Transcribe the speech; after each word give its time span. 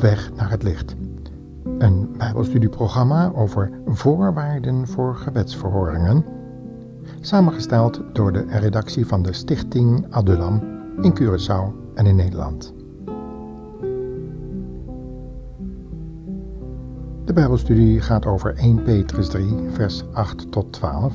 Weg 0.00 0.30
naar 0.34 0.50
het 0.50 0.62
licht. 0.62 0.94
Een 1.78 2.14
Bijbelstudieprogramma 2.18 3.32
over 3.34 3.70
voorwaarden 3.86 4.86
voor 4.86 5.16
gebedsverhoringen. 5.16 6.24
Samengesteld 7.20 8.02
door 8.12 8.32
de 8.32 8.44
redactie 8.48 9.06
van 9.06 9.22
de 9.22 9.32
Stichting 9.32 10.06
Adulam 10.10 10.62
in 11.00 11.18
Curaçao 11.20 11.94
en 11.94 12.06
in 12.06 12.16
Nederland. 12.16 12.74
De 17.24 17.32
Bijbelstudie 17.32 18.00
gaat 18.00 18.26
over 18.26 18.54
1 18.54 18.82
Petrus 18.82 19.28
3, 19.28 19.54
vers 19.70 20.04
8 20.12 20.52
tot 20.52 20.72
12, 20.72 21.14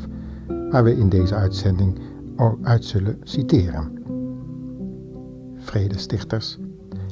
waar 0.69 0.83
we 0.83 0.97
in 0.97 1.09
deze 1.09 1.35
uitzending 1.35 1.99
uit 2.61 2.85
zullen 2.85 3.17
citeren. 3.23 3.91
Vredestichters 5.55 6.57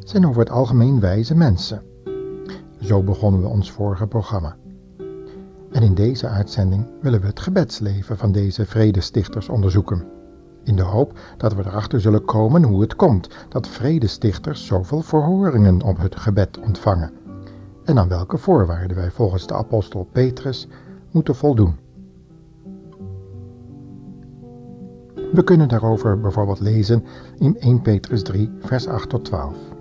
zijn 0.10 0.28
over 0.28 0.40
het 0.40 0.50
algemeen 0.50 1.00
wijze 1.00 1.36
mensen. 1.36 1.82
Zo 2.82 3.04
begonnen 3.04 3.42
we 3.42 3.48
ons 3.48 3.72
vorige 3.72 4.08
programma. 4.08 4.56
En 5.72 5.82
in 5.82 5.94
deze 5.94 6.28
uitzending 6.28 6.88
willen 7.02 7.22
we 7.22 7.28
het 7.28 7.40
gebedsleven 7.40 8.18
van 8.18 8.32
deze 8.32 8.66
vredestichters 8.66 9.50
onderzoeken. 9.50 10.04
In 10.64 10.76
de 10.76 10.82
hoop 10.82 11.20
dat 11.38 11.54
we 11.54 11.66
erachter 11.66 12.02
zullen 12.02 12.26
komen 12.26 12.64
hoe 12.64 12.82
het 12.82 12.96
komt 12.96 13.30
dat 13.50 13.68
vredestichters 13.68 14.66
zoveel 14.66 15.02
verhoringen 15.02 15.82
op 15.82 15.98
het 15.98 16.16
gebed 16.16 16.60
ontvangen. 16.60 17.12
En 17.84 18.00
aan 18.00 18.08
welke 18.08 18.38
voorwaarden 18.38 18.98
wij 18.98 19.12
volgens 19.12 19.48
de 19.48 19.54
apostel 19.54 20.08
Petrus 20.12 20.68
moeten 21.12 21.36
voldoen. 21.36 21.76
We 25.34 25.44
kunnen 25.44 25.68
daarover 25.68 26.20
bijvoorbeeld 26.20 26.60
lezen 26.60 27.04
in 27.38 27.60
1 27.60 27.82
Petrus 27.82 28.24
3, 28.24 28.52
vers 28.60 28.88
8 28.88 29.10
tot 29.10 29.26
12. 29.26 29.78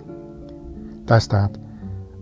Daar 1.09 1.21
staat: 1.21 1.57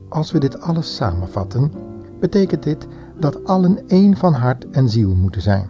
Als 0.09 0.31
we 0.31 0.39
dit 0.39 0.61
alles 0.61 0.95
samenvatten, 0.95 1.71
betekent 2.19 2.63
dit 2.63 2.87
dat 3.19 3.45
allen 3.45 3.87
één 3.87 4.17
van 4.17 4.33
hart 4.33 4.69
en 4.69 4.89
ziel 4.89 5.15
moeten 5.15 5.41
zijn. 5.41 5.69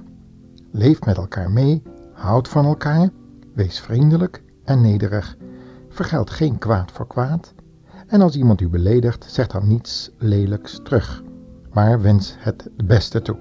Leef 0.72 1.06
met 1.06 1.18
elkaar 1.18 1.52
mee, 1.52 1.84
houd 2.14 2.48
van 2.48 2.66
elkaar, 2.66 3.10
wees 3.54 3.80
vriendelijk 3.80 4.44
en 4.64 4.82
nederig, 4.82 5.38
vergeld 5.90 6.30
geen 6.30 6.58
kwaad 6.58 6.92
voor 6.92 7.08
kwaad. 7.08 7.54
En 8.08 8.22
als 8.22 8.36
iemand 8.36 8.62
u 8.62 8.70
beledigt, 8.70 9.26
zeg 9.32 9.48
dan 9.48 9.68
niets 9.68 10.12
lelijks 10.18 10.80
terug, 10.84 11.24
maar 11.74 12.02
wens 12.02 12.36
het 12.40 12.70
beste 12.86 13.22
toe. 13.22 13.38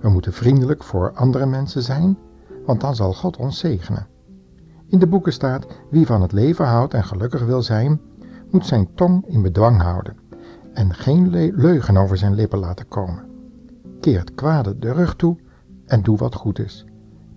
We 0.00 0.08
moeten 0.08 0.32
vriendelijk 0.32 0.84
voor 0.84 1.12
andere 1.12 1.46
mensen 1.46 1.82
zijn, 1.82 2.18
want 2.66 2.80
dan 2.80 2.96
zal 2.96 3.14
God 3.14 3.36
ons 3.36 3.58
zegenen. 3.58 4.06
In 4.86 4.98
de 4.98 5.06
boeken 5.06 5.32
staat: 5.32 5.66
wie 5.90 6.06
van 6.06 6.22
het 6.22 6.32
leven 6.32 6.66
houdt 6.66 6.94
en 6.94 7.04
gelukkig 7.04 7.44
wil 7.44 7.62
zijn, 7.62 8.00
moet 8.50 8.66
zijn 8.66 8.94
tong 8.94 9.26
in 9.26 9.42
bedwang 9.42 9.82
houden 9.82 10.16
en 10.72 10.94
geen 10.94 11.30
leugen 11.54 11.96
over 11.96 12.16
zijn 12.16 12.34
lippen 12.34 12.58
laten 12.58 12.88
komen. 12.88 13.24
Keer 14.00 14.18
het 14.18 14.34
kwade 14.34 14.78
de 14.78 14.92
rug 14.92 15.16
toe 15.16 15.36
en 15.86 16.02
doe 16.02 16.16
wat 16.16 16.34
goed 16.34 16.58
is. 16.58 16.84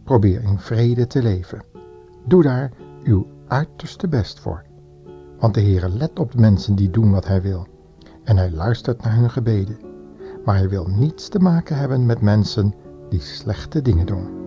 Probeer 0.04 0.44
in 0.44 0.60
vrede 0.60 1.08
te 1.08 1.22
leven. 1.22 1.64
Doe 2.26 2.44
daar 2.44 2.72
uw 3.04 3.28
uiterste 3.48 4.08
best 4.08 4.40
voor. 4.40 4.64
Want 5.40 5.54
de 5.54 5.62
Heere 5.62 5.90
let 5.90 6.20
op 6.20 6.32
de 6.32 6.40
mensen 6.40 6.76
die 6.76 6.90
doen 6.90 7.12
wat 7.12 7.28
Hij 7.28 7.42
wil. 7.42 7.68
En 8.24 8.38
Hij 8.38 8.52
luistert 8.52 9.04
naar 9.04 9.16
hun 9.16 9.30
gebeden. 9.30 9.78
Maar 10.46 10.56
Hij 10.56 10.70
wil 10.70 10.88
niets 10.88 11.30
te 11.30 11.40
maken 11.40 11.78
hebben 11.78 12.06
met 12.06 12.22
mensen 12.22 12.74
die 13.10 13.22
slechte 13.22 13.82
dingen 13.82 14.06
doen. 14.06 14.41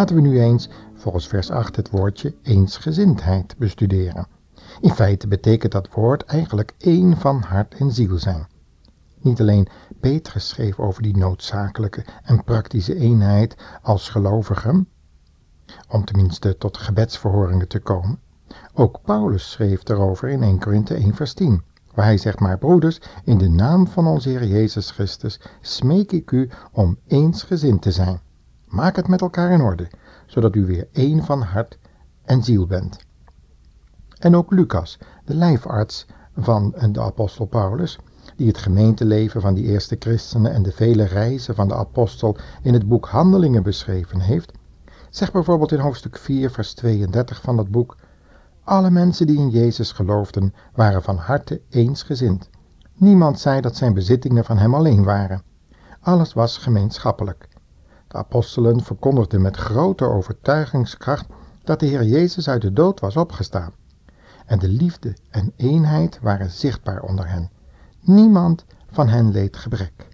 Laten 0.00 0.16
we 0.16 0.22
nu 0.22 0.40
eens, 0.40 0.68
volgens 0.94 1.28
vers 1.28 1.50
8, 1.50 1.76
het 1.76 1.90
woordje 1.90 2.34
eensgezindheid 2.42 3.56
bestuderen. 3.58 4.26
In 4.80 4.90
feite 4.90 5.28
betekent 5.28 5.72
dat 5.72 5.88
woord 5.92 6.24
eigenlijk 6.24 6.74
één 6.78 7.16
van 7.16 7.40
hart 7.40 7.74
en 7.74 7.92
ziel 7.92 8.18
zijn. 8.18 8.46
Niet 9.18 9.40
alleen 9.40 9.68
Petrus 10.00 10.48
schreef 10.48 10.78
over 10.78 11.02
die 11.02 11.16
noodzakelijke 11.16 12.04
en 12.22 12.44
praktische 12.44 12.94
eenheid 12.96 13.56
als 13.82 14.08
gelovigen, 14.08 14.88
om 15.88 16.04
tenminste 16.04 16.56
tot 16.56 16.76
gebedsverhoringen 16.76 17.68
te 17.68 17.80
komen. 17.80 18.18
Ook 18.74 19.00
Paulus 19.02 19.50
schreef 19.50 19.88
erover 19.88 20.28
in 20.28 20.42
1 20.42 20.58
Korinthe 20.58 20.94
1 20.94 21.14
vers 21.14 21.34
10, 21.34 21.62
waar 21.94 22.04
hij 22.04 22.18
zegt, 22.18 22.40
maar 22.40 22.58
broeders, 22.58 23.00
in 23.24 23.38
de 23.38 23.48
naam 23.48 23.86
van 23.86 24.06
onze 24.06 24.28
Heer 24.28 24.46
Jezus 24.46 24.90
Christus 24.90 25.40
smeek 25.60 26.12
ik 26.12 26.30
u 26.30 26.50
om 26.72 26.98
eensgezind 27.06 27.82
te 27.82 27.92
zijn. 27.92 28.20
Maak 28.70 28.96
het 28.96 29.08
met 29.08 29.20
elkaar 29.20 29.50
in 29.50 29.60
orde, 29.60 29.88
zodat 30.26 30.54
u 30.54 30.66
weer 30.66 30.88
één 30.92 31.24
van 31.24 31.42
hart 31.42 31.78
en 32.24 32.44
ziel 32.44 32.66
bent. 32.66 32.98
En 34.18 34.36
ook 34.36 34.50
Lucas, 34.50 34.98
de 35.24 35.34
lijfarts 35.34 36.06
van 36.36 36.74
de 36.92 37.00
apostel 37.00 37.46
Paulus, 37.46 37.98
die 38.36 38.46
het 38.46 38.58
gemeenteleven 38.58 39.40
van 39.40 39.54
die 39.54 39.64
eerste 39.64 39.96
christenen 39.98 40.52
en 40.52 40.62
de 40.62 40.72
vele 40.72 41.04
reizen 41.04 41.54
van 41.54 41.68
de 41.68 41.74
apostel 41.74 42.36
in 42.62 42.72
het 42.72 42.88
boek 42.88 43.08
Handelingen 43.08 43.62
beschreven 43.62 44.20
heeft, 44.20 44.52
zegt 45.10 45.32
bijvoorbeeld 45.32 45.72
in 45.72 45.78
hoofdstuk 45.78 46.18
4, 46.18 46.50
vers 46.50 46.74
32 46.74 47.40
van 47.40 47.56
dat 47.56 47.70
boek: 47.70 47.96
Alle 48.64 48.90
mensen 48.90 49.26
die 49.26 49.38
in 49.38 49.50
Jezus 49.50 49.92
geloofden 49.92 50.54
waren 50.74 51.02
van 51.02 51.16
harte 51.16 51.60
eensgezind. 51.68 52.50
Niemand 52.94 53.40
zei 53.40 53.60
dat 53.60 53.76
zijn 53.76 53.94
bezittingen 53.94 54.44
van 54.44 54.58
hem 54.58 54.74
alleen 54.74 55.04
waren. 55.04 55.42
Alles 56.00 56.32
was 56.32 56.58
gemeenschappelijk. 56.58 57.48
De 58.10 58.16
apostelen 58.16 58.82
verkondigden 58.82 59.42
met 59.42 59.56
grote 59.56 60.04
overtuigingskracht 60.04 61.26
dat 61.64 61.80
de 61.80 61.86
Heer 61.86 62.04
Jezus 62.04 62.48
uit 62.48 62.62
de 62.62 62.72
dood 62.72 63.00
was 63.00 63.16
opgestaan. 63.16 63.72
En 64.46 64.58
de 64.58 64.68
liefde 64.68 65.16
en 65.30 65.52
eenheid 65.56 66.18
waren 66.22 66.50
zichtbaar 66.50 67.02
onder 67.02 67.28
hen. 67.28 67.50
Niemand 68.00 68.64
van 68.90 69.08
hen 69.08 69.30
leed 69.30 69.56
gebrek. 69.56 70.08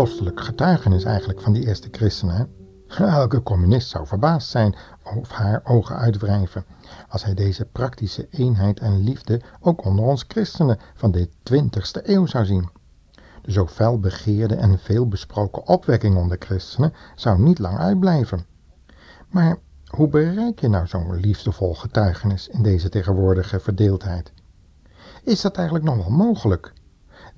Kostelijk 0.00 0.40
getuigenis 0.40 1.04
eigenlijk 1.04 1.40
van 1.40 1.52
die 1.52 1.66
eerste 1.66 1.88
christenen. 1.90 2.54
Elke 2.88 3.42
communist 3.42 3.88
zou 3.88 4.06
verbaasd 4.06 4.48
zijn 4.48 4.74
of 5.16 5.30
haar 5.30 5.60
ogen 5.64 5.96
uitwrijven 5.96 6.64
als 7.08 7.24
hij 7.24 7.34
deze 7.34 7.64
praktische 7.64 8.28
eenheid 8.30 8.80
en 8.80 9.02
liefde 9.04 9.40
ook 9.60 9.84
onder 9.84 10.04
ons 10.04 10.24
christenen 10.28 10.78
van 10.94 11.10
de 11.10 11.28
20ste 11.28 12.02
eeuw 12.02 12.26
zou 12.26 12.44
zien. 12.44 12.68
De 13.42 13.52
zo 13.52 13.66
fel 13.66 13.98
begeerde 13.98 14.54
en 14.54 14.78
veel 14.78 15.08
besproken 15.08 15.66
opwekking 15.66 16.16
onder 16.16 16.36
christenen 16.38 16.92
zou 17.14 17.40
niet 17.40 17.58
lang 17.58 17.78
uitblijven. 17.78 18.46
Maar 19.28 19.56
hoe 19.86 20.08
bereik 20.08 20.60
je 20.60 20.68
nou 20.68 20.86
zo'n 20.86 21.20
liefdevol 21.20 21.74
getuigenis 21.74 22.48
in 22.48 22.62
deze 22.62 22.88
tegenwoordige 22.88 23.60
verdeeldheid? 23.60 24.32
Is 25.24 25.40
dat 25.40 25.56
eigenlijk 25.56 25.86
nog 25.86 25.96
wel 25.96 26.16
mogelijk? 26.16 26.72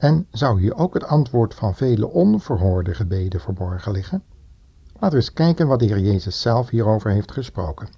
En 0.03 0.27
zou 0.31 0.61
hier 0.61 0.77
ook 0.77 0.95
het 0.95 1.05
antwoord 1.05 1.55
van 1.55 1.75
vele 1.75 2.09
onverhoorde 2.09 2.95
gebeden 2.95 3.41
verborgen 3.41 3.93
liggen? 3.93 4.23
Laten 4.93 5.11
we 5.11 5.17
eens 5.17 5.33
kijken 5.33 5.67
wat 5.67 5.79
de 5.79 5.85
Heer 5.85 5.99
Jezus 5.99 6.41
zelf 6.41 6.69
hierover 6.69 7.11
heeft 7.11 7.33
gesproken. 7.33 7.89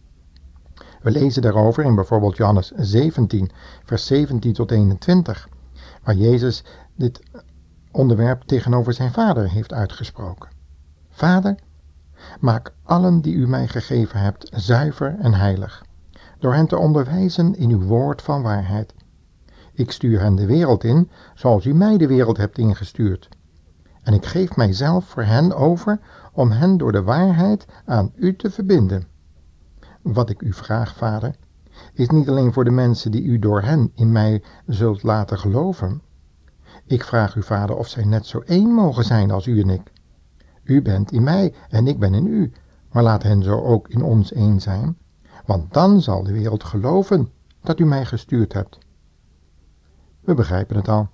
We 1.03 1.11
lezen 1.11 1.43
daarover 1.43 1.85
in 1.85 1.95
bijvoorbeeld 1.95 2.37
Johannes 2.37 2.71
17, 2.71 3.51
vers 3.85 4.07
17 4.07 4.53
tot 4.53 4.71
21, 4.71 5.49
waar 6.03 6.15
Jezus 6.15 6.65
dit 6.95 7.21
onderwerp 7.91 8.43
tegenover 8.43 8.93
zijn 8.93 9.13
vader 9.13 9.51
heeft 9.51 9.73
uitgesproken. 9.73 10.49
Vader, 11.11 11.59
maak 12.41 12.73
allen 12.83 13.21
die 13.21 13.35
u 13.35 13.49
mij 13.49 13.69
gegeven 13.69 14.21
hebt 14.21 14.51
zuiver 14.55 15.17
en 15.19 15.35
heilig, 15.35 15.85
door 16.39 16.55
hen 16.55 16.67
te 16.67 16.79
onderwijzen 16.79 17.55
in 17.55 17.71
uw 17.71 17.83
woord 17.83 18.23
van 18.23 18.43
waarheid. 18.43 18.95
Ik 19.77 19.91
stuur 19.91 20.21
hen 20.21 20.35
de 20.35 20.47
wereld 20.47 20.85
in, 20.85 21.11
zoals 21.35 21.65
u 21.65 21.75
mij 21.75 21.97
de 21.97 22.07
wereld 22.07 22.37
hebt 22.37 22.59
ingestuurd. 22.59 23.29
en 24.03 24.15
ik 24.15 24.27
geef 24.27 24.57
mijzelf 24.57 25.05
voor 25.05 25.23
hen 25.23 25.57
over 25.57 26.01
om 26.33 26.51
hen 26.51 26.77
door 26.77 26.93
de 26.93 27.03
waarheid 27.03 27.67
aan 27.85 28.13
u 28.15 28.37
te 28.37 28.51
verbinden. 28.51 29.07
Wat 30.03 30.31
ik 30.31 30.43
u 30.43 30.53
vraag, 30.53 30.97
vader, 30.97 31.37
is 31.93 32.09
niet 32.09 32.29
alleen 32.29 32.53
voor 32.53 32.65
de 32.65 32.71
mensen 32.71 33.11
die 33.11 33.23
u 33.23 33.39
door 33.39 33.63
hen 33.63 33.93
in 33.95 34.13
mij 34.13 34.43
zult 34.67 35.03
laten 35.03 35.39
geloven. 35.39 36.03
Ik 36.87 37.05
vraag 37.05 37.35
u, 37.35 37.43
vader, 37.43 37.77
of 37.77 37.89
zij 37.89 38.05
net 38.05 38.27
zo 38.27 38.39
één 38.39 38.69
mogen 38.69 39.05
zijn 39.05 39.31
als 39.31 39.47
u 39.47 39.61
en 39.61 39.71
ik. 39.71 39.93
U 40.65 40.83
bent 40.83 41.13
in 41.13 41.23
mij 41.23 41.55
en 41.69 41.87
ik 41.87 41.99
ben 41.99 42.15
in 42.15 42.27
u, 42.27 42.53
maar 42.93 43.03
laat 43.03 43.23
hen 43.23 43.43
zo 43.43 43.61
ook 43.61 43.89
in 43.89 44.03
ons 44.03 44.33
één 44.33 44.61
zijn, 44.61 44.97
want 45.47 45.73
dan 45.73 46.01
zal 46.01 46.23
de 46.23 46.33
wereld 46.33 46.65
geloven 46.65 47.31
dat 47.63 47.79
u 47.79 47.85
mij 47.85 48.05
gestuurd 48.05 48.53
hebt. 48.53 48.79
We 50.25 50.35
begrijpen 50.35 50.77
het 50.77 50.89
al. 50.89 51.09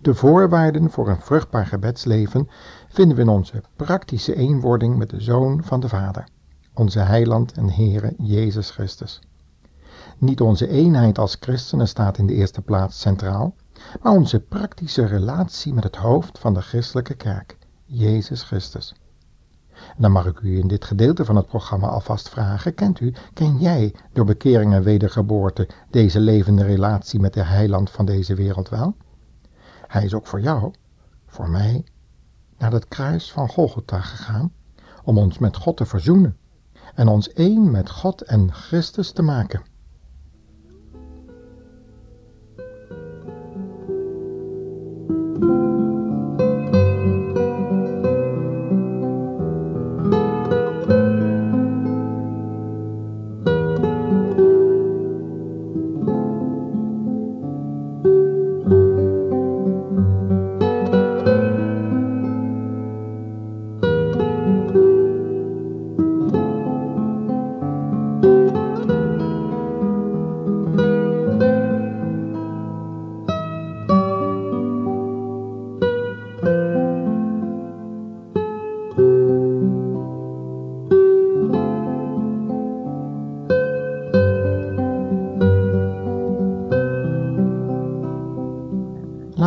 De 0.00 0.14
voorwaarden 0.14 0.90
voor 0.90 1.08
een 1.08 1.20
vruchtbaar 1.20 1.66
gebedsleven 1.66 2.48
vinden 2.88 3.16
we 3.16 3.22
in 3.22 3.28
onze 3.28 3.62
praktische 3.76 4.34
eenwording 4.34 4.96
met 4.96 5.10
de 5.10 5.20
Zoon 5.20 5.64
van 5.64 5.80
de 5.80 5.88
Vader, 5.88 6.28
onze 6.74 6.98
Heiland 6.98 7.52
en 7.52 7.70
Heere 7.70 8.14
Jezus 8.18 8.70
Christus. 8.70 9.20
Niet 10.18 10.40
onze 10.40 10.68
eenheid 10.68 11.18
als 11.18 11.36
christenen 11.40 11.88
staat 11.88 12.18
in 12.18 12.26
de 12.26 12.34
eerste 12.34 12.62
plaats 12.62 13.00
centraal, 13.00 13.54
maar 14.02 14.12
onze 14.12 14.40
praktische 14.40 15.04
relatie 15.04 15.74
met 15.74 15.84
het 15.84 15.96
hoofd 15.96 16.38
van 16.38 16.54
de 16.54 16.60
christelijke 16.60 17.14
kerk, 17.14 17.58
Jezus 17.84 18.42
Christus. 18.42 18.94
Dan 19.96 20.12
mag 20.12 20.26
ik 20.26 20.40
u 20.40 20.58
in 20.58 20.68
dit 20.68 20.84
gedeelte 20.84 21.24
van 21.24 21.36
het 21.36 21.46
programma 21.46 21.86
alvast 21.86 22.28
vragen, 22.28 22.74
kent 22.74 23.00
u, 23.00 23.14
ken 23.32 23.58
jij 23.58 23.94
door 24.12 24.24
bekering 24.24 24.72
en 24.72 24.82
wedergeboorte 24.82 25.68
deze 25.90 26.20
levende 26.20 26.64
relatie 26.64 27.20
met 27.20 27.34
de 27.34 27.42
heiland 27.42 27.90
van 27.90 28.04
deze 28.04 28.34
wereld 28.34 28.68
wel? 28.68 28.96
Hij 29.86 30.04
is 30.04 30.14
ook 30.14 30.26
voor 30.26 30.40
jou, 30.40 30.72
voor 31.26 31.48
mij, 31.48 31.84
naar 32.58 32.72
het 32.72 32.88
kruis 32.88 33.32
van 33.32 33.48
Golgotha 33.48 34.00
gegaan 34.00 34.52
om 35.04 35.18
ons 35.18 35.38
met 35.38 35.56
God 35.56 35.76
te 35.76 35.86
verzoenen 35.86 36.36
en 36.94 37.08
ons 37.08 37.32
één 37.32 37.70
met 37.70 37.90
God 37.90 38.22
en 38.22 38.52
Christus 38.52 39.10
te 39.10 39.22
maken. 39.22 39.62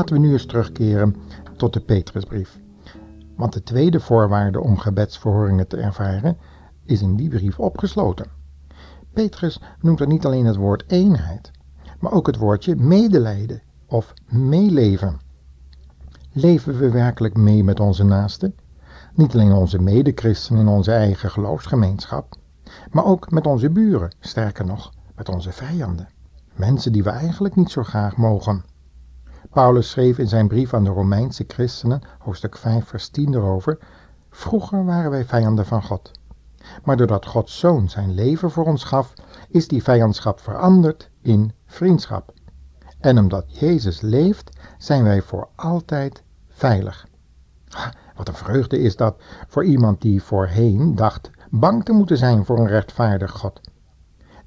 Laten 0.07 0.21
we 0.21 0.27
nu 0.27 0.35
eens 0.37 0.45
terugkeren 0.45 1.15
tot 1.57 1.73
de 1.73 1.79
Petrusbrief. 1.79 2.59
Want 3.35 3.53
de 3.53 3.63
tweede 3.63 3.99
voorwaarde 3.99 4.61
om 4.61 4.77
gebedsverhoringen 4.77 5.67
te 5.67 5.77
ervaren 5.77 6.37
is 6.85 7.01
in 7.01 7.15
die 7.15 7.29
brief 7.29 7.59
opgesloten. 7.59 8.25
Petrus 9.13 9.61
noemt 9.81 9.99
er 9.99 10.07
niet 10.07 10.25
alleen 10.25 10.45
het 10.45 10.55
woord 10.55 10.83
eenheid, 10.87 11.51
maar 11.99 12.11
ook 12.11 12.27
het 12.27 12.37
woordje 12.37 12.75
medelijden 12.75 13.61
of 13.85 14.13
meeleven. 14.25 15.19
Leven 16.31 16.77
we 16.77 16.89
werkelijk 16.89 17.37
mee 17.37 17.63
met 17.63 17.79
onze 17.79 18.03
naasten? 18.03 18.55
Niet 19.13 19.33
alleen 19.33 19.53
onze 19.53 19.81
medechristenen 19.81 20.61
in 20.61 20.67
onze 20.67 20.91
eigen 20.91 21.29
geloofsgemeenschap, 21.29 22.35
maar 22.91 23.05
ook 23.05 23.31
met 23.31 23.47
onze 23.47 23.69
buren, 23.69 24.15
sterker 24.19 24.65
nog, 24.65 24.93
met 25.15 25.29
onze 25.29 25.51
vijanden. 25.51 26.07
Mensen 26.55 26.91
die 26.91 27.03
we 27.03 27.09
eigenlijk 27.09 27.55
niet 27.55 27.71
zo 27.71 27.83
graag 27.83 28.17
mogen. 28.17 28.75
Paulus 29.57 29.89
schreef 29.89 30.17
in 30.17 30.27
zijn 30.27 30.47
brief 30.47 30.73
aan 30.73 30.83
de 30.83 30.89
Romeinse 30.89 31.43
christenen, 31.47 32.01
hoofdstuk 32.19 32.57
5, 32.57 32.85
vers 32.85 33.09
10 33.09 33.33
erover: 33.33 33.77
Vroeger 34.29 34.85
waren 34.85 35.11
wij 35.11 35.25
vijanden 35.25 35.65
van 35.65 35.83
God. 35.83 36.11
Maar 36.83 36.97
doordat 36.97 37.25
Gods 37.25 37.59
zoon 37.59 37.89
zijn 37.89 38.13
leven 38.13 38.51
voor 38.51 38.65
ons 38.65 38.83
gaf, 38.83 39.13
is 39.49 39.67
die 39.67 39.83
vijandschap 39.83 40.39
veranderd 40.39 41.09
in 41.21 41.51
vriendschap. 41.65 42.33
En 42.99 43.19
omdat 43.19 43.57
Jezus 43.59 44.01
leeft, 44.01 44.57
zijn 44.77 45.03
wij 45.03 45.21
voor 45.21 45.47
altijd 45.55 46.23
veilig. 46.47 47.07
Wat 48.15 48.27
een 48.27 48.33
vreugde 48.33 48.79
is 48.79 48.95
dat 48.95 49.15
voor 49.47 49.65
iemand 49.65 50.01
die 50.01 50.23
voorheen 50.23 50.95
dacht 50.95 51.29
bang 51.49 51.83
te 51.83 51.91
moeten 51.91 52.17
zijn 52.17 52.45
voor 52.45 52.59
een 52.59 52.67
rechtvaardig 52.67 53.31
God. 53.31 53.61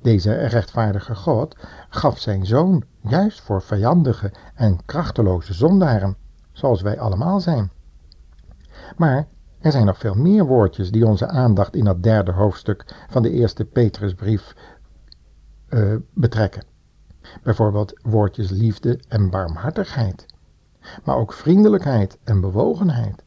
Deze 0.02 0.32
rechtvaardige 0.32 1.14
God 1.14 1.56
gaf 1.88 2.18
zijn 2.18 2.46
zoon 2.46 2.84
juist 3.00 3.40
voor 3.40 3.62
vijandige 3.62 4.32
en 4.54 4.84
krachteloze 4.84 5.54
zondaren, 5.54 6.16
zoals 6.52 6.82
wij 6.82 7.00
allemaal 7.00 7.40
zijn. 7.40 7.70
Maar 8.96 9.26
er 9.60 9.72
zijn 9.72 9.86
nog 9.86 9.98
veel 9.98 10.14
meer 10.14 10.44
woordjes 10.44 10.90
die 10.90 11.06
onze 11.06 11.26
aandacht 11.28 11.74
in 11.74 11.84
dat 11.84 12.02
derde 12.02 12.32
hoofdstuk 12.32 12.84
van 13.08 13.22
de 13.22 13.30
eerste 13.30 13.64
Petrusbrief 13.64 14.54
uh, 15.68 15.96
betrekken. 16.12 16.64
Bijvoorbeeld 17.42 18.00
woordjes 18.02 18.50
liefde 18.50 19.00
en 19.08 19.30
barmhartigheid, 19.30 20.26
maar 21.04 21.16
ook 21.16 21.32
vriendelijkheid 21.32 22.18
en 22.24 22.40
bewogenheid. 22.40 23.22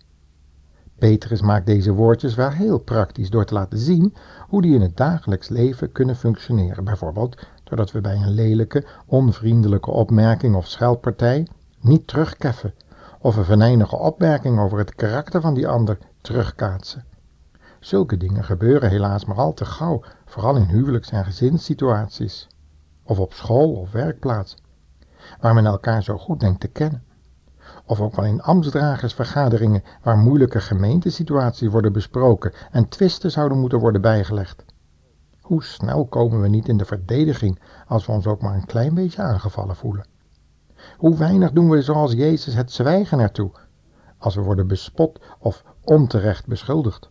Petrus 1.03 1.41
maakt 1.41 1.65
deze 1.65 1.91
woordjes 1.91 2.35
wel 2.35 2.49
heel 2.49 2.77
praktisch 2.77 3.29
door 3.29 3.45
te 3.45 3.53
laten 3.53 3.77
zien 3.77 4.13
hoe 4.47 4.61
die 4.61 4.75
in 4.75 4.81
het 4.81 4.97
dagelijks 4.97 5.49
leven 5.49 5.91
kunnen 5.91 6.15
functioneren. 6.15 6.83
Bijvoorbeeld 6.83 7.47
doordat 7.63 7.91
we 7.91 8.01
bij 8.01 8.15
een 8.15 8.29
lelijke, 8.29 8.85
onvriendelijke 9.05 9.91
opmerking 9.91 10.55
of 10.55 10.67
scheldpartij 10.67 11.47
niet 11.79 12.07
terugkeffen 12.07 12.73
of 13.19 13.35
een 13.35 13.45
venijnige 13.45 13.95
opmerking 13.95 14.59
over 14.59 14.77
het 14.77 14.95
karakter 14.95 15.41
van 15.41 15.53
die 15.53 15.67
ander 15.67 15.97
terugkaatsen. 16.21 17.05
Zulke 17.79 18.17
dingen 18.17 18.43
gebeuren 18.43 18.89
helaas 18.89 19.25
maar 19.25 19.37
al 19.37 19.53
te 19.53 19.65
gauw, 19.65 20.01
vooral 20.25 20.55
in 20.55 20.67
huwelijks- 20.67 21.11
en 21.11 21.25
gezinssituaties, 21.25 22.47
of 23.03 23.19
op 23.19 23.33
school 23.33 23.73
of 23.73 23.91
werkplaats, 23.91 24.55
waar 25.39 25.53
men 25.53 25.65
elkaar 25.65 26.03
zo 26.03 26.17
goed 26.17 26.39
denkt 26.39 26.59
te 26.59 26.67
kennen 26.67 27.03
of 27.85 28.01
ook 28.01 28.15
wel 28.15 28.25
in 28.25 28.41
ambtsdragersvergaderingen 28.41 29.83
waar 30.01 30.17
moeilijke 30.17 30.59
gemeentesituaties 30.61 31.69
worden 31.69 31.93
besproken 31.93 32.53
en 32.71 32.89
twisten 32.89 33.31
zouden 33.31 33.59
moeten 33.59 33.79
worden 33.79 34.01
bijgelegd. 34.01 34.65
Hoe 35.41 35.63
snel 35.63 36.05
komen 36.05 36.41
we 36.41 36.47
niet 36.47 36.67
in 36.67 36.77
de 36.77 36.85
verdediging 36.85 37.59
als 37.87 38.05
we 38.05 38.11
ons 38.11 38.27
ook 38.27 38.41
maar 38.41 38.55
een 38.55 38.65
klein 38.65 38.93
beetje 38.93 39.21
aangevallen 39.21 39.75
voelen? 39.75 40.05
Hoe 40.97 41.17
weinig 41.17 41.51
doen 41.51 41.69
we 41.69 41.81
zoals 41.81 42.11
Jezus 42.11 42.53
het 42.53 42.71
zwijgen 42.71 43.19
ertoe, 43.19 43.51
als 44.17 44.35
we 44.35 44.41
worden 44.41 44.67
bespot 44.67 45.19
of 45.39 45.63
onterecht 45.83 46.47
beschuldigd? 46.47 47.09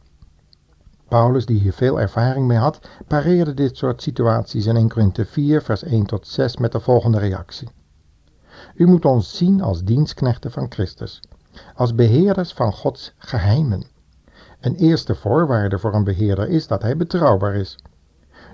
Paulus, 1.09 1.47
die 1.47 1.61
hier 1.61 1.73
veel 1.73 2.01
ervaring 2.01 2.47
mee 2.47 2.59
had, 2.59 2.81
pareerde 3.07 3.55
dit 3.55 3.77
soort 3.77 4.03
situaties 4.03 4.67
in 4.67 4.77
1 4.77 4.89
Korinthe 4.89 5.25
4, 5.25 5.63
vers 5.63 5.83
1 5.83 6.07
tot 6.07 6.27
6 6.27 6.57
met 6.57 6.73
de 6.73 6.81
volgende 6.81 7.19
reactie. 7.19 7.69
U 8.75 8.87
moet 8.87 9.05
ons 9.05 9.37
zien 9.37 9.63
als 9.63 9.85
dienstknechten 9.85 10.51
van 10.51 10.67
Christus, 10.69 11.21
als 11.75 11.95
beheerders 11.95 12.53
van 12.53 12.73
Gods 12.73 13.15
geheimen. 13.19 13.87
Een 14.61 14.75
eerste 14.75 15.15
voorwaarde 15.15 15.79
voor 15.79 15.95
een 15.95 16.05
beheerder 16.05 16.49
is 16.49 16.67
dat 16.67 16.83
hij 16.83 16.97
betrouwbaar 16.97 17.55
is. 17.55 17.79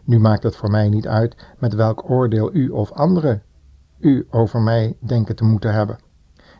Nu 0.04 0.18
maakt 0.18 0.42
het 0.42 0.56
voor 0.56 0.70
mij 0.70 0.88
niet 0.88 1.06
uit 1.06 1.36
met 1.58 1.74
welk 1.74 2.10
oordeel 2.10 2.54
u 2.54 2.68
of 2.68 2.92
anderen 2.92 3.42
u 3.98 4.26
over 4.30 4.60
mij 4.60 4.96
denken 5.00 5.36
te 5.36 5.44
moeten 5.44 5.72
hebben. 5.72 5.98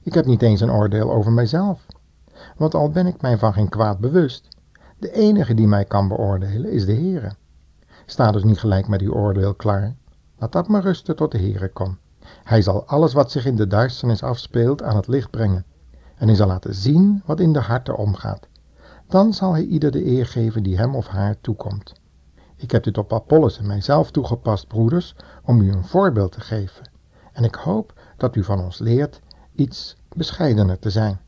Ik 0.02 0.14
heb 0.14 0.26
niet 0.26 0.43
eens 0.43 0.61
een 0.61 0.73
oordeel 0.73 1.12
over 1.12 1.33
mijzelf. 1.33 1.87
Want 2.57 2.75
al 2.75 2.90
ben 2.90 3.07
ik 3.07 3.21
mij 3.21 3.38
van 3.38 3.52
geen 3.52 3.69
kwaad 3.69 3.99
bewust, 3.99 4.49
de 4.99 5.12
enige 5.12 5.55
die 5.55 5.67
mij 5.67 5.85
kan 5.85 6.09
beoordelen 6.09 6.71
is 6.71 6.87
de 6.87 6.95
Heere. 6.95 7.33
Sta 8.07 8.33
dus 8.33 8.45
niet 8.45 8.59
gelijk 8.59 8.88
met 8.88 9.00
uw 9.00 9.12
oordeel 9.12 9.55
klaar. 9.55 9.97
Laat 10.38 10.52
dat 10.52 10.69
maar 10.69 10.83
rusten 10.83 11.17
tot 11.17 11.33
de 11.33 11.38
Heere 11.38 11.69
komt. 11.69 11.99
Hij 12.49 12.62
zal 12.62 12.85
alles 12.85 13.12
wat 13.12 13.31
zich 13.31 13.45
in 13.47 13.57
de 13.57 13.67
duisternis 13.67 14.23
afspeelt 14.23 14.83
aan 14.83 14.97
het 14.97 15.07
licht 15.07 15.31
brengen. 15.31 15.64
En 16.17 16.26
hij 16.26 16.37
zal 16.37 16.47
laten 16.47 16.75
zien 16.75 17.23
wat 17.25 17.40
in 17.40 17.52
de 17.52 17.59
harten 17.59 17.97
omgaat. 17.97 18.49
Dan 19.07 19.33
zal 19.33 19.52
hij 19.52 19.64
ieder 19.64 19.90
de 19.90 20.07
eer 20.07 20.26
geven 20.26 20.62
die 20.62 20.76
hem 20.76 20.95
of 20.95 21.07
haar 21.07 21.40
toekomt. 21.40 21.93
Ik 22.57 22.71
heb 22.71 22.85
dit 22.85 22.99
op 22.99 23.12
Apollos 23.12 23.59
en 23.59 23.67
mijzelf 23.67 24.11
toegepast, 24.11 24.69
broeders, 24.69 25.14
om 25.45 25.61
u 25.61 25.73
een 25.73 25.85
voorbeeld 25.85 26.33
te 26.33 26.40
geven. 26.40 26.90
En 27.33 27.45
ik 27.45 27.55
hoop 27.55 27.93
dat 28.17 28.37
u 28.37 28.45
van 28.45 28.61
ons 28.61 28.78
leert 28.78 29.21
iets 29.55 29.97
bescheidener 30.17 30.78
te 30.78 30.90
zijn. 30.90 31.21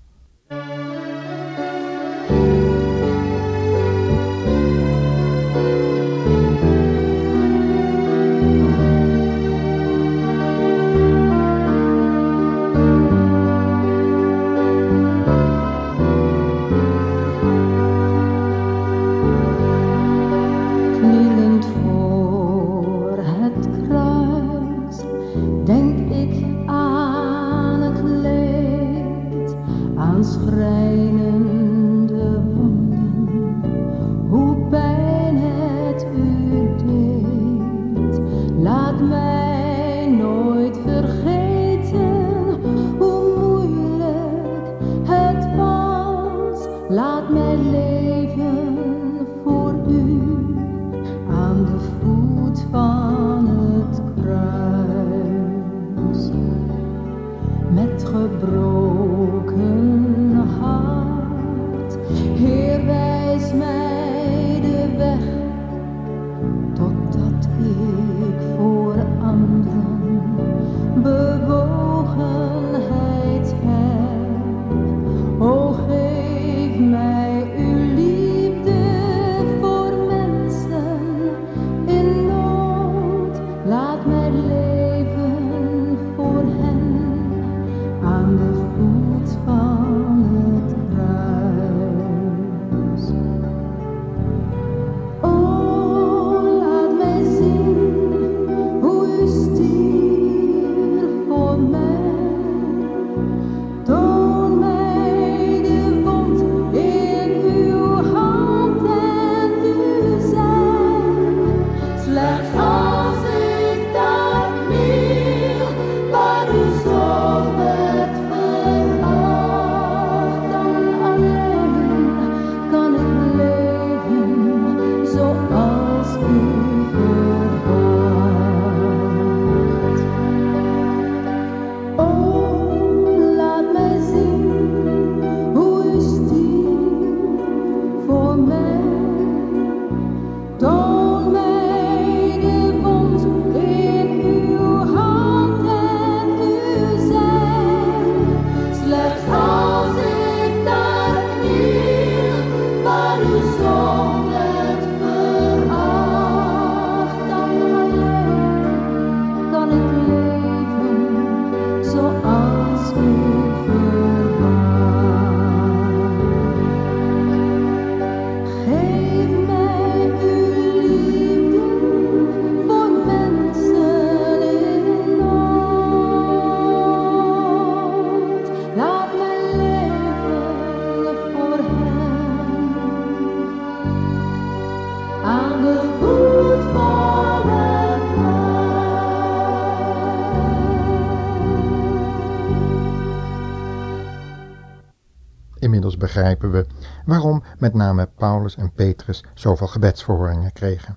Inmiddels 195.70 195.96
begrijpen 195.96 196.50
we 196.50 196.66
waarom 197.04 197.42
met 197.58 197.74
name 197.74 198.08
Paulus 198.16 198.56
en 198.56 198.72
Petrus 198.72 199.24
zoveel 199.34 199.66
gebedsverhoringen 199.66 200.52
kregen. 200.52 200.96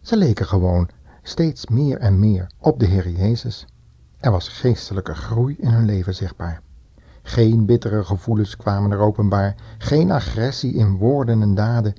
Ze 0.00 0.16
leken 0.16 0.46
gewoon 0.46 0.88
steeds 1.22 1.66
meer 1.66 1.98
en 1.98 2.18
meer 2.18 2.50
op 2.58 2.80
de 2.80 2.86
Heer 2.86 3.08
Jezus. 3.08 3.66
Er 4.20 4.30
was 4.30 4.48
geestelijke 4.48 5.14
groei 5.14 5.56
in 5.58 5.68
hun 5.68 5.84
leven 5.84 6.14
zichtbaar. 6.14 6.60
Geen 7.22 7.66
bittere 7.66 8.04
gevoelens 8.04 8.56
kwamen 8.56 8.90
er 8.90 8.98
openbaar, 8.98 9.54
geen 9.78 10.10
agressie 10.10 10.74
in 10.74 10.96
woorden 10.96 11.42
en 11.42 11.54
daden. 11.54 11.94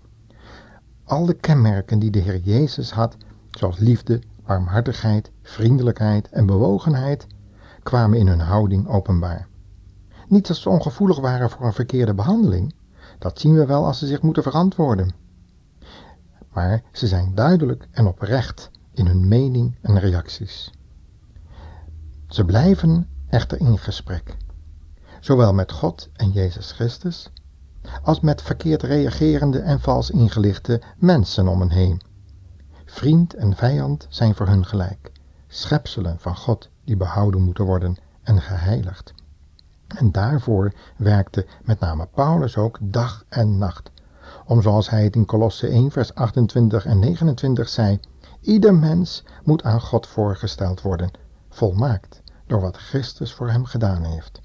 Al 1.03 1.25
de 1.25 1.33
kenmerken 1.33 1.99
die 1.99 2.11
de 2.11 2.19
Heer 2.19 2.39
Jezus 2.39 2.91
had, 2.91 3.17
zoals 3.51 3.79
liefde, 3.79 4.21
warmhartigheid, 4.45 5.31
vriendelijkheid 5.41 6.29
en 6.29 6.45
bewogenheid, 6.45 7.27
kwamen 7.83 8.17
in 8.19 8.27
hun 8.27 8.39
houding 8.39 8.87
openbaar. 8.87 9.48
Niet 10.29 10.47
dat 10.47 10.57
ze 10.57 10.69
ongevoelig 10.69 11.19
waren 11.19 11.49
voor 11.49 11.65
een 11.65 11.73
verkeerde 11.73 12.13
behandeling, 12.13 12.73
dat 13.19 13.39
zien 13.39 13.55
we 13.55 13.65
wel 13.65 13.85
als 13.85 13.99
ze 13.99 14.07
zich 14.07 14.21
moeten 14.21 14.43
verantwoorden. 14.43 15.11
Maar 16.53 16.81
ze 16.91 17.07
zijn 17.07 17.35
duidelijk 17.35 17.87
en 17.91 18.07
oprecht 18.07 18.71
in 18.93 19.05
hun 19.05 19.27
mening 19.27 19.75
en 19.81 19.99
reacties. 19.99 20.71
Ze 22.27 22.45
blijven 22.45 23.07
echter 23.29 23.59
in 23.59 23.77
gesprek, 23.77 24.37
zowel 25.19 25.53
met 25.53 25.71
God 25.71 26.09
en 26.13 26.31
Jezus 26.31 26.71
Christus, 26.71 27.31
als 28.03 28.19
met 28.19 28.41
verkeerd 28.41 28.83
reagerende 28.83 29.59
en 29.59 29.79
vals 29.79 30.09
ingelichte 30.09 30.81
mensen 30.97 31.47
om 31.47 31.59
hen 31.59 31.71
heen. 31.71 32.01
Vriend 32.85 33.33
en 33.33 33.55
vijand 33.55 34.05
zijn 34.09 34.35
voor 34.35 34.47
hun 34.47 34.65
gelijk, 34.65 35.11
schepselen 35.47 36.19
van 36.19 36.35
God 36.35 36.69
die 36.83 36.97
behouden 36.97 37.41
moeten 37.41 37.65
worden 37.65 37.95
en 38.23 38.41
geheiligd. 38.41 39.13
En 39.97 40.11
daarvoor 40.11 40.73
werkte 40.97 41.45
met 41.63 41.79
name 41.79 42.07
Paulus 42.13 42.57
ook 42.57 42.77
dag 42.81 43.25
en 43.29 43.57
nacht, 43.57 43.91
om 44.45 44.61
zoals 44.61 44.89
hij 44.89 45.03
het 45.03 45.15
in 45.15 45.25
Kolosse 45.25 45.67
1 45.67 45.91
vers 45.91 46.15
28 46.15 46.85
en 46.85 46.99
29 46.99 47.69
zei, 47.69 47.99
ieder 48.41 48.75
mens 48.75 49.23
moet 49.43 49.63
aan 49.63 49.81
God 49.81 50.07
voorgesteld 50.07 50.81
worden, 50.81 51.11
volmaakt 51.49 52.21
door 52.45 52.61
wat 52.61 52.77
Christus 52.77 53.33
voor 53.33 53.49
hem 53.49 53.65
gedaan 53.65 54.03
heeft. 54.03 54.39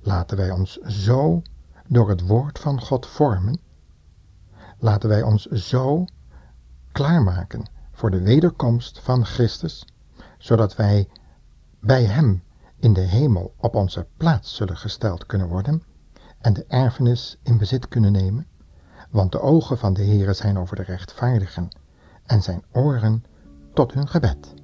Laten 0.00 0.36
wij 0.36 0.50
ons 0.50 0.80
zo 0.80 1.42
door 1.88 2.08
het 2.08 2.26
woord 2.26 2.58
van 2.58 2.80
God 2.80 3.06
vormen. 3.06 3.60
Laten 4.78 5.08
wij 5.08 5.22
ons 5.22 5.46
zo 5.46 6.04
klaarmaken 6.92 7.62
voor 7.92 8.10
de 8.10 8.20
wederkomst 8.20 9.00
van 9.00 9.24
Christus, 9.24 9.86
zodat 10.38 10.76
wij 10.76 11.08
bij 11.80 12.04
Hem 12.04 12.42
in 12.84 12.92
de 12.92 13.00
hemel 13.00 13.54
op 13.56 13.74
onze 13.74 14.06
plaats 14.16 14.54
zullen 14.54 14.76
gesteld 14.76 15.26
kunnen 15.26 15.48
worden 15.48 15.82
en 16.38 16.52
de 16.52 16.64
erfenis 16.68 17.38
in 17.42 17.58
bezit 17.58 17.88
kunnen 17.88 18.12
nemen, 18.12 18.46
want 19.10 19.32
de 19.32 19.40
ogen 19.40 19.78
van 19.78 19.94
de 19.94 20.04
Heere 20.04 20.32
zijn 20.32 20.58
over 20.58 20.76
de 20.76 20.82
rechtvaardigen 20.82 21.68
en 22.26 22.42
zijn 22.42 22.64
oren 22.72 23.24
tot 23.74 23.92
hun 23.92 24.08
gebed. 24.08 24.54